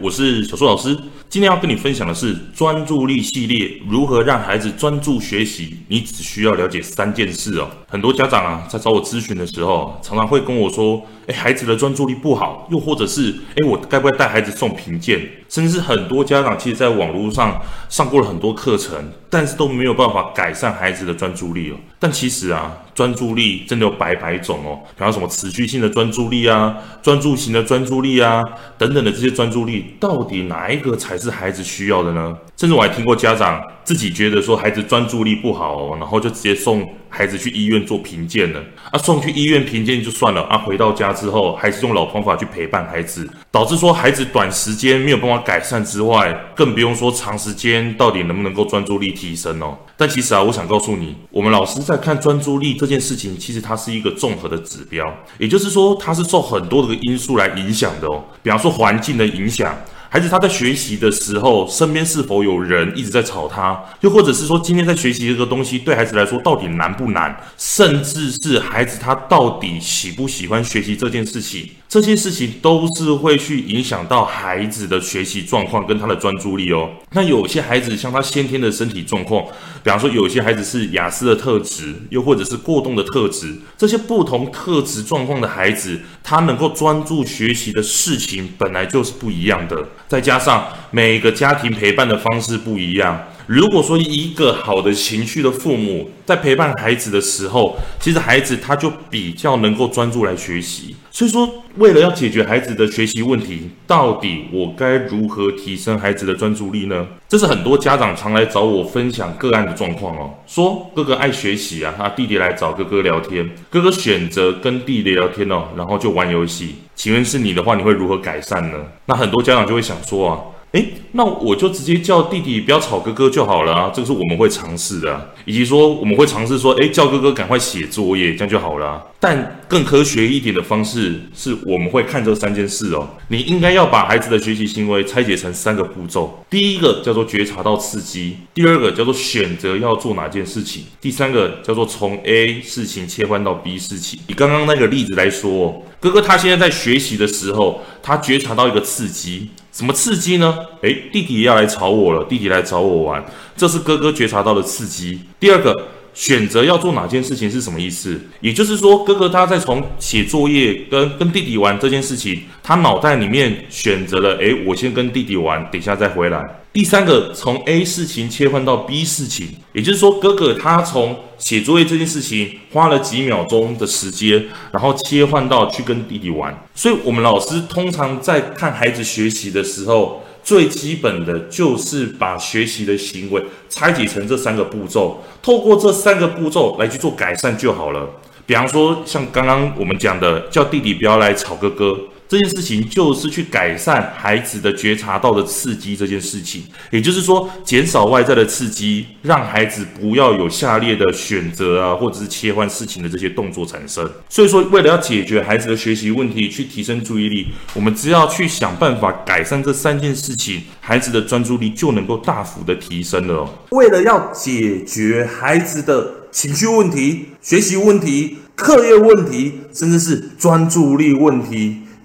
[0.00, 0.96] 我是小树老师。
[1.28, 5.76] 今天要跟你分享的是专注力系列，如何让孩子专注学习？
[5.88, 7.68] 你只需要了解三件事哦。
[7.88, 21.76] 很多家长啊，在找我咨询的时候，常常会跟我说：“诶，孩子的专注力不好，又或者是诶，我该不该带孩子送评鉴？”甚至很多家长其实在网络上上过了很多课程，但是都没有办法改善孩子的专注力哦。
[21.98, 28.42] 但其实啊，专注力真的有百百种哦，比方什么持续性的专注力啊，专注型的专注力啊，
[28.76, 32.36] 等等的这些专注力，到底哪一个才是孩子需要的呢？
[32.56, 38.60] 甚至我还听过家长自己觉得说孩子专注力不好哦，然后就直接送孩子去医院做评鉴了。
[38.90, 49.76] 啊，送去医院评鉴就算了啊，回到家之后还是用老方法去陪伴孩子，导致说孩子短时间没有办法改善之外，更不用说长时间到底能不能够专注力提升哦。
[49.96, 55.06] 但其实啊，我想告诉你，我们老师在看专注力这件事情，其实它是一个综合的指标，
[55.38, 58.24] 也就是说，它是受很多的因素来影响的哦。
[58.42, 59.74] 比方说环境的影响。
[60.08, 63.78] 孩子他在学习的时候，身边是否有人一直在吵他？
[64.00, 67.36] 又或者是说，今天在学习这个东西对孩子来说到底难不难？
[67.58, 71.68] 甚至是孩子他到底喜不喜欢学习这件事情？
[71.96, 76.90] 这些事情都是会去影响到孩子的学习状况跟他的专注力哦。
[77.12, 79.42] 那有些孩子像他先天的身体状况，
[79.82, 89.82] 比方说有些孩子是雅思的特质，又或者是过动的特质，这些不同特质状况的孩子，他能够专注学习的事情本来就是不一样的。
[90.06, 93.18] 再加上每个家庭陪伴的方式不一样。
[93.46, 100.96] 如果说一个好的情绪的父母在陪伴孩子的时候，其实孩子他就比较能够专注来学习。
[101.12, 107.06] 所以说，为了要解决孩子的学习问题，到底我该如何提升孩子的专注力呢？
[107.28, 110.34] 这是很多家长常来找我分享个案的状况哦。
[110.46, 116.74] 说哥哥爱学习啊，他弟弟来找哥哥聊天，哥哥选择跟弟弟聊天哦，然后就玩游戏。
[116.94, 118.78] 请问是你的话，你会如何改善呢？
[119.06, 120.40] 那很多家长就会想说啊，
[120.76, 129.02] 诶，那我就直接叫弟弟不要吵哥哥就好了啊，这个是我们会尝试的，以及说我们会尝试说，诶，叫哥哥赶快写作业，这样就好了。
[129.18, 133.08] 但更科学一点的方式是，我们会看这三件事哦。
[133.28, 136.44] 你应该要把孩子的学习行为拆解成三个步骤。
[136.50, 144.20] 第一个叫做觉察到刺激，第二个叫做选择要做哪件事情，第三个叫做从 A 事情切换到 B 事情。
[144.26, 150.58] 以刚刚那个例子来说，哥哥他现在在学习的时候，他觉察到一个刺激，什么刺激呢？
[150.80, 153.22] 诶，弟弟要来吵我了，弟弟来找我玩，
[153.54, 155.20] 这是哥哥觉察到的刺激。
[155.38, 155.76] 第二个。
[156.16, 158.18] 选择要做哪件事情是什么意思？
[158.40, 166.42] 也就是说，哥哥他在从写作业跟跟弟弟玩这件事情，他脑袋里面选择了，诶，我先跟弟弟玩，等下再回来。
[166.72, 176.54] 第三个，从 A 事情切换到 B 事情，也就是说，哥哥他从写作业这件事情花了几秒钟的时间，然后切换到去跟弟弟玩。
[176.74, 188.08] 所以，我们老师通常在看孩子学习的时候，最基本的就是把学习的行为拆解成这三个步骤，透过这三个步骤来去做改善就好了。
[188.46, 191.98] 比方说，像刚刚我们讲的，叫弟弟不要来吵哥哥。
[192.28, 204.10] 这件事情就是去改善孩子的觉察到的刺激这件事情，也就是说，减少外在的刺激，让孩子不要有下列的选择啊，或者是切换事情的这些动作产生。
[204.28, 213.54] 所以说，为了要解决孩子的学习问题，去提升注意力，我们只要去想办法改善这三件事情，孩子的专注力就能够大幅的提升了哦。
[213.70, 221.82] 为了要解决孩子的情绪问题、学习问题、课业问题，甚至是专注力问题。